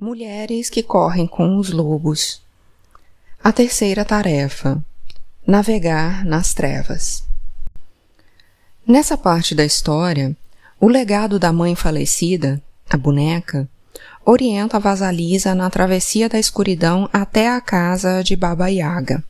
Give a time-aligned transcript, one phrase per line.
[0.00, 2.42] Mulheres que correm com os lobos.
[3.42, 4.84] A terceira tarefa:
[5.46, 7.22] navegar nas trevas.
[8.84, 10.36] Nessa parte da história,
[10.80, 12.60] o legado da mãe falecida,
[12.90, 13.68] a boneca,
[14.26, 19.22] orienta a Vasalisa na travessia da escuridão até a casa de Baba Yaga.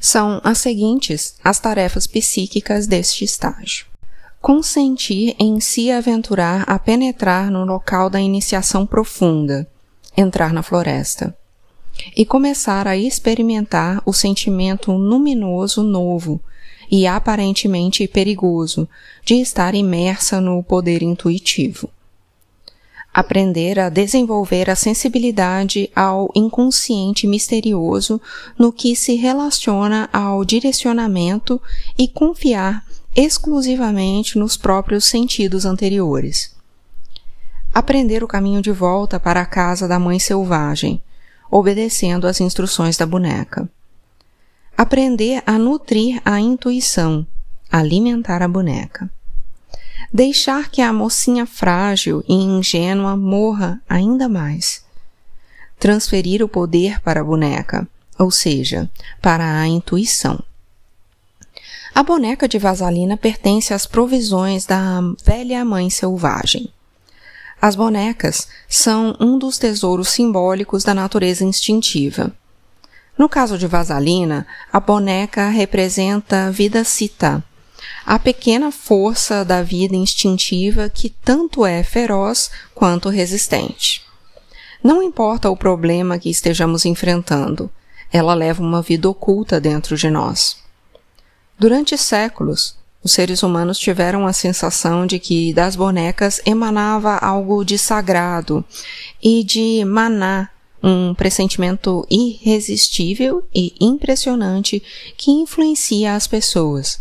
[0.00, 3.86] São as seguintes as tarefas psíquicas deste estágio
[4.44, 9.66] consentir em se aventurar a penetrar no local da iniciação profunda,
[10.14, 11.34] entrar na floresta,
[12.14, 16.38] e começar a experimentar o sentimento luminoso novo
[16.90, 18.86] e aparentemente perigoso
[19.24, 21.88] de estar imersa no poder intuitivo.
[23.14, 28.20] Aprender a desenvolver a sensibilidade ao inconsciente misterioso
[28.58, 31.58] no que se relaciona ao direcionamento
[31.96, 36.54] e confiar exclusivamente nos próprios sentidos anteriores.
[37.72, 41.02] Aprender o caminho de volta para a casa da mãe selvagem,
[41.50, 43.68] obedecendo às instruções da boneca.
[44.76, 47.26] Aprender a nutrir a intuição,
[47.70, 49.10] alimentar a boneca.
[50.12, 54.84] Deixar que a mocinha frágil e ingênua morra ainda mais.
[55.78, 57.86] Transferir o poder para a boneca,
[58.18, 58.88] ou seja,
[59.20, 60.40] para a intuição.
[61.94, 66.68] A boneca de Vasalina pertence às provisões da velha mãe selvagem.
[67.62, 72.32] As bonecas são um dos tesouros simbólicos da natureza instintiva.
[73.16, 77.44] No caso de Vasalina, a boneca representa vida cita,
[78.04, 84.02] a pequena força da vida instintiva que tanto é feroz quanto resistente.
[84.82, 87.70] Não importa o problema que estejamos enfrentando,
[88.12, 90.63] ela leva uma vida oculta dentro de nós.
[91.58, 97.78] Durante séculos, os seres humanos tiveram a sensação de que das bonecas emanava algo de
[97.78, 98.64] sagrado
[99.22, 100.50] e de maná,
[100.82, 104.82] um pressentimento irresistível e impressionante
[105.16, 107.00] que influencia as pessoas,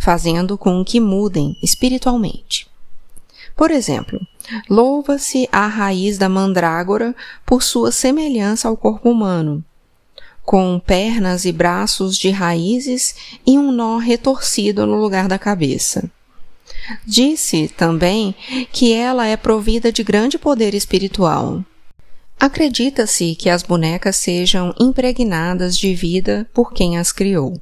[0.00, 2.66] fazendo com que mudem espiritualmente.
[3.54, 4.20] Por exemplo,
[4.68, 9.62] louva-se a raiz da mandrágora por sua semelhança ao corpo humano,
[10.44, 13.14] com pernas e braços de raízes
[13.46, 16.10] e um nó retorcido no lugar da cabeça.
[17.06, 18.34] Disse também
[18.72, 21.64] que ela é provida de grande poder espiritual.
[22.38, 27.60] Acredita-se que as bonecas sejam impregnadas de vida por quem as criou.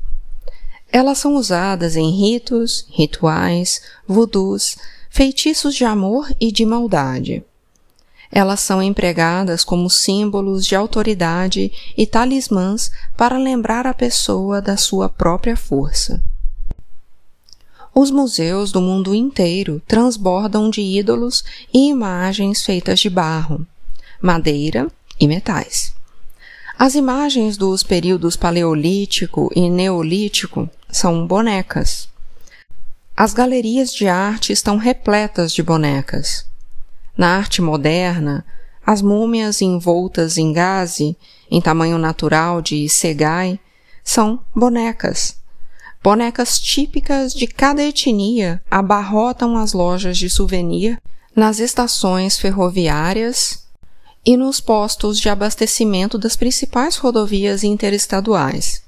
[0.91, 4.77] Elas são usadas em ritos, rituais, voodoos,
[5.11, 7.45] feitiços de amor e de maldade.
[8.33, 15.09] Elas são empregadas como símbolos de autoridade e talismãs para lembrar a pessoa da sua
[15.09, 16.23] própria força.
[17.93, 23.67] Os museus do mundo inteiro transbordam de ídolos e imagens feitas de barro,
[24.23, 24.87] madeira
[25.19, 25.93] e metais.
[26.79, 32.09] As imagens dos períodos paleolítico e neolítico são bonecas.
[33.17, 36.50] As galerias de arte estão repletas de bonecas.
[37.21, 38.47] Na arte moderna,
[38.83, 41.15] as múmias envoltas em gaze,
[41.51, 43.61] em tamanho natural de segai,
[44.03, 45.37] são bonecas.
[46.03, 50.99] Bonecas típicas de cada etnia abarrotam as lojas de souvenir
[51.37, 53.67] nas estações ferroviárias
[54.25, 58.83] e nos postos de abastecimento das principais rodovias interestaduais.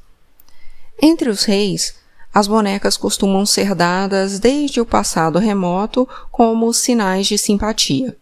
[1.03, 1.97] Entre os reis,
[2.32, 8.16] as bonecas costumam ser dadas desde o passado remoto como sinais de simpatia.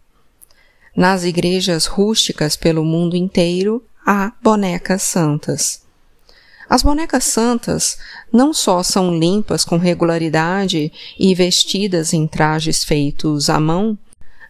[0.95, 5.81] Nas igrejas rústicas pelo mundo inteiro há bonecas santas.
[6.69, 7.97] As bonecas santas
[8.31, 13.97] não só são limpas com regularidade e vestidas em trajes feitos à mão,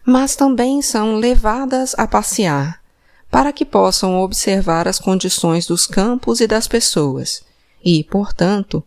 [0.06, 2.82] mas também são levadas a passear,
[3.30, 7.44] para que possam observar as condições dos campos e das pessoas,
[7.84, 8.84] e, portanto,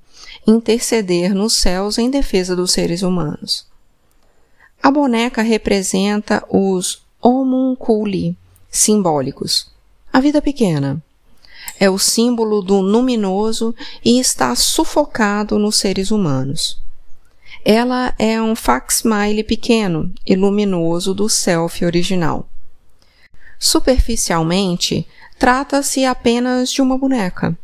[0.46, 3.66] interceder nos céus em defesa dos seres humanos.
[4.82, 8.36] A boneca representa os homunculi
[8.70, 9.72] simbólicos.
[10.12, 11.02] A vida pequena
[11.80, 13.74] é o símbolo do luminoso
[14.04, 16.78] e está sufocado nos seres humanos.
[17.64, 22.46] Ela é um facsimile pequeno e luminoso do self original.
[23.58, 27.56] Superficialmente, trata-se apenas de uma boneca.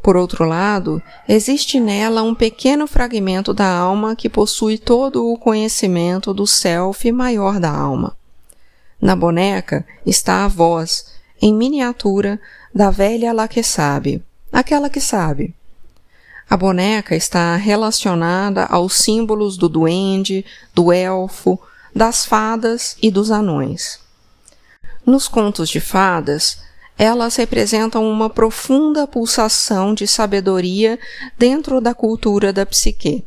[0.00, 6.32] Por outro lado, existe nela um pequeno fragmento da alma que possui todo o conhecimento
[6.32, 8.16] do self maior da alma.
[9.00, 11.06] Na boneca está a voz,
[11.40, 12.40] em miniatura,
[12.74, 15.54] da velha lá que sabe, aquela que sabe.
[16.48, 20.44] A boneca está relacionada aos símbolos do duende,
[20.74, 21.58] do elfo,
[21.94, 24.00] das fadas e dos anões.
[25.06, 26.58] Nos contos de fadas,
[26.98, 30.98] elas representam uma profunda pulsação de sabedoria
[31.36, 33.24] dentro da cultura da psique.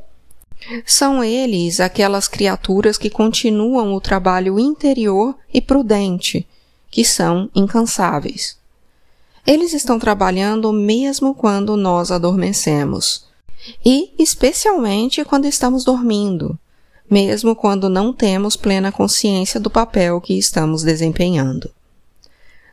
[0.85, 6.47] São eles aquelas criaturas que continuam o trabalho interior e prudente,
[6.89, 8.57] que são incansáveis.
[9.45, 13.25] Eles estão trabalhando mesmo quando nós adormecemos,
[13.85, 16.57] e especialmente quando estamos dormindo,
[17.09, 21.71] mesmo quando não temos plena consciência do papel que estamos desempenhando.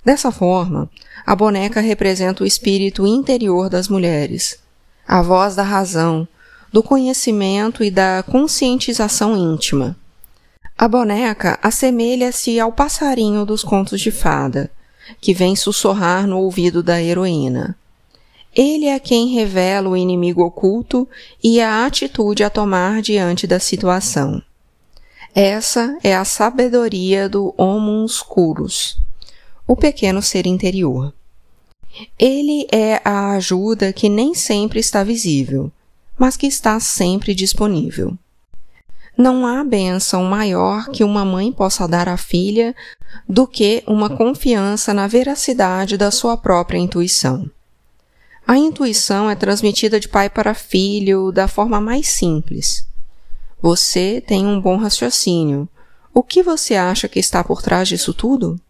[0.04, 0.90] Dessa forma,
[1.24, 4.58] a boneca representa o espírito interior das mulheres,
[5.06, 6.26] a voz da razão,
[6.74, 9.96] do conhecimento e da conscientização íntima.
[10.76, 14.68] A boneca assemelha-se ao passarinho dos contos de fada,
[15.20, 17.78] que vem sussurrar no ouvido da heroína.
[18.52, 21.08] Ele é quem revela o inimigo oculto
[21.40, 24.42] e a atitude a tomar diante da situação.
[25.32, 28.98] Essa é a sabedoria do Homus Curus,
[29.64, 31.14] o pequeno ser interior.
[32.18, 35.70] Ele é a ajuda que nem sempre está visível,
[36.18, 38.16] mas que está sempre disponível.
[39.16, 42.74] Não há bênção maior que uma mãe possa dar à filha
[43.28, 47.48] do que uma confiança na veracidade da sua própria intuição.
[48.46, 52.86] A intuição é transmitida de pai para filho da forma mais simples.
[53.62, 55.68] Você tem um bom raciocínio.
[56.12, 58.60] O que você acha que está por trás disso tudo?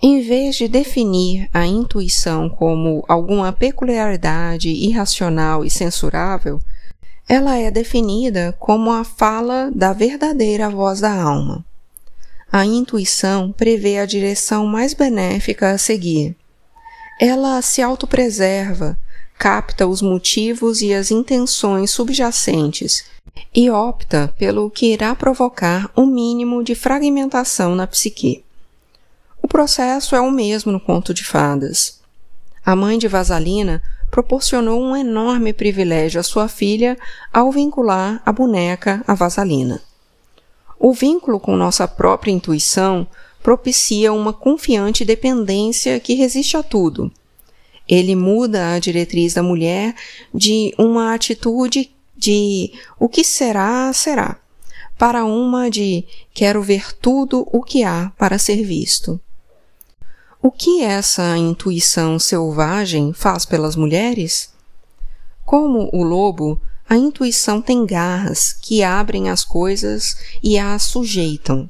[0.00, 6.60] Em vez de definir a intuição como alguma peculiaridade irracional e censurável,
[7.28, 11.64] ela é definida como a fala da verdadeira voz da alma.
[12.50, 16.36] A intuição prevê a direção mais benéfica a seguir.
[17.20, 18.96] Ela se autopreserva,
[19.36, 23.04] capta os motivos e as intenções subjacentes
[23.54, 28.44] e opta pelo que irá provocar o um mínimo de fragmentação na psique.
[29.48, 32.00] O processo é o mesmo no conto de fadas.
[32.62, 36.98] A mãe de Vasalina proporcionou um enorme privilégio à sua filha
[37.32, 39.80] ao vincular a boneca à Vasalina.
[40.78, 43.06] O vínculo com nossa própria intuição
[43.42, 47.10] propicia uma confiante dependência que resiste a tudo.
[47.88, 49.94] Ele muda a diretriz da mulher
[50.32, 52.70] de uma atitude de
[53.00, 54.36] o que será, será,
[54.98, 56.04] para uma de
[56.34, 59.18] quero ver tudo o que há para ser visto.
[60.40, 64.52] O que essa intuição selvagem faz pelas mulheres?
[65.44, 71.68] Como o lobo, a intuição tem garras que abrem as coisas e as sujeitam.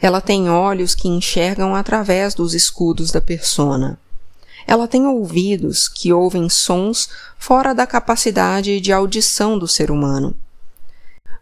[0.00, 3.96] Ela tem olhos que enxergam através dos escudos da persona.
[4.66, 7.08] Ela tem ouvidos que ouvem sons
[7.38, 10.36] fora da capacidade de audição do ser humano.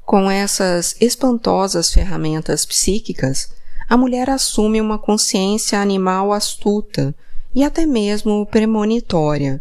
[0.05, 3.49] Com essas espantosas ferramentas psíquicas,
[3.91, 7.13] a mulher assume uma consciência animal astuta
[7.53, 9.61] e até mesmo premonitória,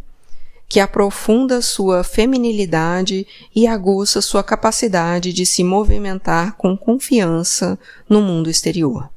[0.68, 8.52] que aprofunda sua feminilidade e aguça sua capacidade de se movimentar com confiança no mundo
[8.52, 9.10] exterior.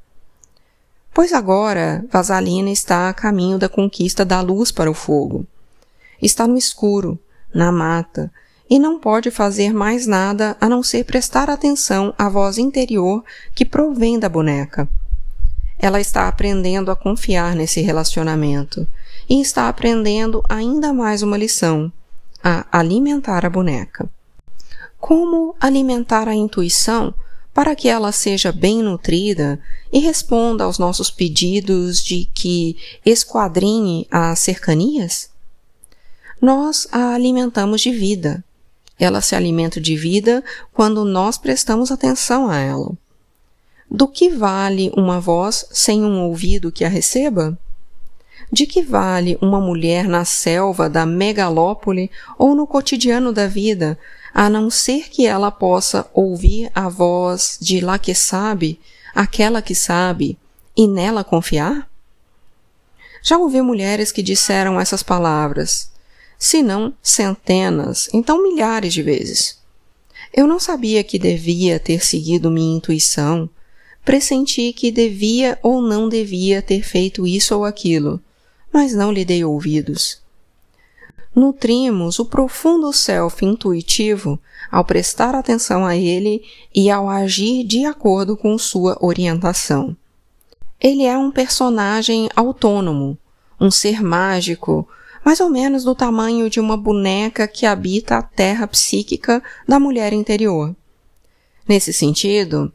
[1.12, 5.46] Pois agora Vasalina está a caminho da conquista da luz para o fogo.
[6.22, 7.18] Está no escuro,
[7.54, 8.32] na mata,
[8.72, 13.22] e não pode fazer mais nada a não ser prestar atenção à voz interior
[13.54, 14.88] que provém da boneca
[15.82, 18.86] ela está aprendendo a confiar nesse relacionamento
[19.28, 21.92] e está aprendendo ainda mais uma lição:
[22.42, 24.08] a alimentar a boneca.
[25.00, 27.12] Como alimentar a intuição
[27.52, 29.58] para que ela seja bem nutrida
[29.92, 35.30] e responda aos nossos pedidos de que esquadrinhe as cercanias?
[36.40, 38.44] Nós a alimentamos de vida.
[39.02, 42.92] Ela se alimenta de vida quando nós prestamos atenção a ela.
[43.90, 47.58] Do que vale uma voz sem um ouvido que a receba?
[48.52, 53.98] De que vale uma mulher na selva da megalópole ou no cotidiano da vida,
[54.32, 58.78] a não ser que ela possa ouvir a voz de lá que sabe,
[59.12, 60.38] aquela que sabe,
[60.76, 61.90] e nela confiar?
[63.20, 65.90] Já ouvi mulheres que disseram essas palavras,
[66.42, 69.60] se não centenas, então milhares de vezes.
[70.34, 73.48] Eu não sabia que devia ter seguido minha intuição,
[74.04, 78.20] pressenti que devia ou não devia ter feito isso ou aquilo,
[78.72, 80.20] mas não lhe dei ouvidos.
[81.32, 84.36] Nutrimos o profundo self intuitivo
[84.68, 86.42] ao prestar atenção a ele
[86.74, 89.96] e ao agir de acordo com sua orientação.
[90.80, 93.16] Ele é um personagem autônomo,
[93.60, 94.88] um ser mágico,
[95.24, 100.12] mais ou menos do tamanho de uma boneca que habita a terra psíquica da mulher
[100.12, 100.74] interior.
[101.68, 102.72] Nesse sentido,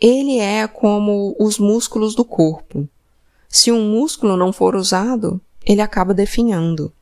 [0.00, 2.88] ele é como os músculos do corpo.
[3.48, 6.92] Se um músculo não for usado, ele acaba definhando.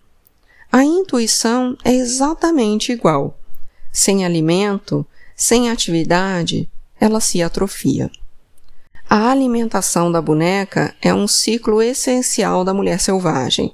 [0.72, 3.38] A intuição é exatamente igual.
[3.92, 8.10] Sem alimento, sem atividade, ela se atrofia.
[9.08, 13.72] A alimentação da boneca é um ciclo essencial da mulher selvagem,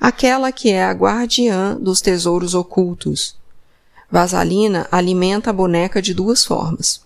[0.00, 3.36] aquela que é a guardiã dos tesouros ocultos.
[4.10, 7.02] Vasalina alimenta a boneca de duas formas.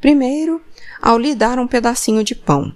[0.00, 0.60] Primeiro,
[1.00, 2.74] ao lhe dar um pedacinho de pão,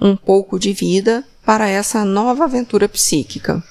[0.00, 3.62] um pouco de vida para essa nova aventura psíquica.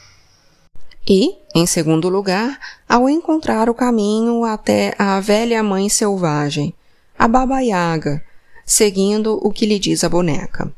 [1.08, 6.74] E, em segundo lugar, ao encontrar o caminho até a velha mãe selvagem,
[7.18, 8.24] a Baba Yaga,
[8.65, 10.72] seguindo o que lhe diz a boneca.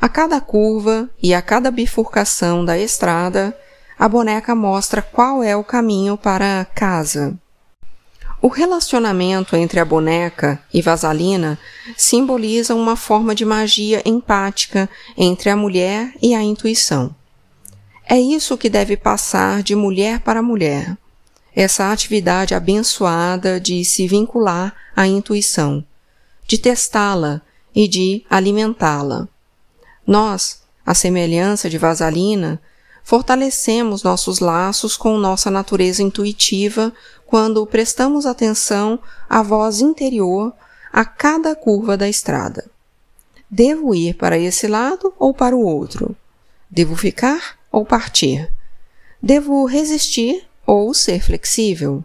[0.00, 3.56] A cada curva e a cada bifurcação da estrada,
[3.98, 7.36] a boneca mostra qual é o caminho para casa.
[8.42, 11.58] O relacionamento entre a boneca e Vasalina
[11.96, 17.14] simboliza uma forma de magia empática entre a mulher e a intuição.
[18.08, 20.96] É isso que deve passar de mulher para mulher,
[21.54, 25.82] essa atividade abençoada de se vincular à intuição,
[26.46, 27.40] de testá-la
[27.74, 29.26] e de alimentá-la.
[30.06, 32.60] Nós, à semelhança de Vasalina,
[33.02, 36.92] fortalecemos nossos laços com nossa natureza intuitiva
[37.26, 38.98] quando prestamos atenção
[39.28, 40.52] à voz interior
[40.92, 42.70] a cada curva da estrada.
[43.50, 46.16] Devo ir para esse lado ou para o outro?
[46.70, 48.52] Devo ficar ou partir?
[49.22, 52.04] Devo resistir ou ser flexível?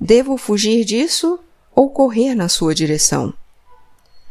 [0.00, 1.38] Devo fugir disso
[1.74, 3.32] ou correr na sua direção?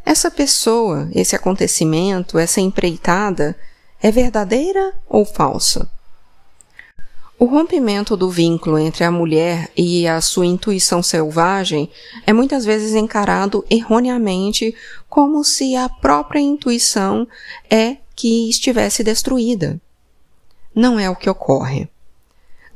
[0.06, 3.56] Essa pessoa, esse acontecimento, essa empreitada
[4.02, 5.90] é verdadeira ou falsa?
[7.40, 11.90] O rompimento do vínculo entre a mulher e a sua intuição selvagem
[12.26, 14.76] é muitas vezes encarado erroneamente
[15.10, 17.28] como se a própria intuição
[17.70, 19.82] é que estivesse destruída.
[20.76, 21.90] Não é o que ocorre.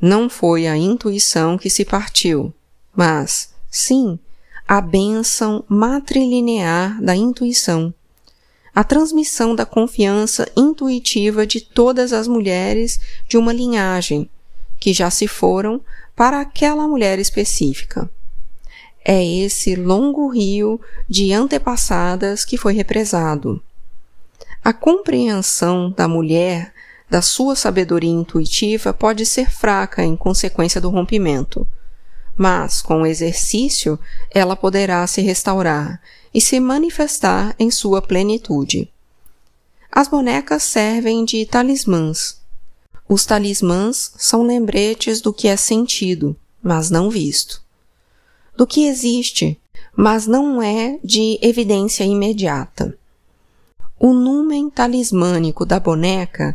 [0.00, 2.52] Não foi a intuição que se partiu,
[2.94, 4.18] mas, sim,
[4.68, 7.92] a bênção matrilinear da intuição,
[8.74, 14.28] a transmissão da confiança intuitiva de todas as mulheres de uma linhagem
[14.78, 15.80] que já se foram
[16.14, 18.10] para aquela mulher específica.
[19.02, 23.62] É esse longo rio de antepassadas que foi represado.
[24.62, 26.74] A compreensão da mulher
[27.08, 31.66] da sua sabedoria intuitiva pode ser fraca em consequência do rompimento,
[32.38, 33.98] mas com o exercício
[34.32, 36.00] ela poderá se restaurar
[36.32, 38.88] e se manifestar em sua plenitude.
[39.90, 42.38] As bonecas servem de talismãs,
[43.08, 47.62] os talismãs são lembretes do que é sentido, mas não visto.
[48.54, 49.58] Do que existe,
[49.96, 52.98] mas não é de evidência imediata.
[53.98, 56.54] O numen talismânico da boneca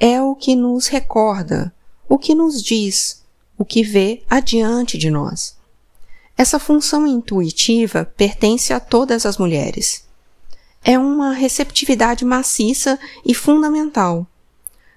[0.00, 1.70] é o que nos recorda,
[2.08, 3.19] o que nos diz,
[3.60, 5.54] o que vê adiante de nós.
[6.34, 10.08] Essa função intuitiva pertence a todas as mulheres.
[10.82, 14.26] É uma receptividade maciça e fundamental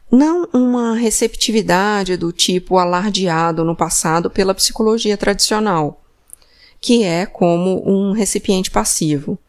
[0.10, 6.04] não uma receptividade do tipo alardeado no passado pela psicologia tradicional,
[6.80, 9.40] que é como um recipiente passivo,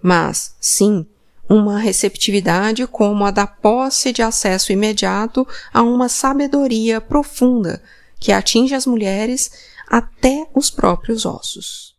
[0.00, 1.04] mas, sim,
[1.46, 7.82] uma receptividade como a da posse de acesso imediato a uma sabedoria profunda
[8.20, 9.50] que atinge as mulheres
[9.88, 11.95] até os próprios ossos.